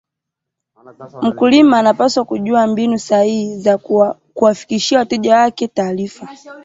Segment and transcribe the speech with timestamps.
[1.21, 3.77] mkulima anapaswa kujua mbinu sahihi za
[4.33, 6.29] kuwafikishia wateja wake taarifa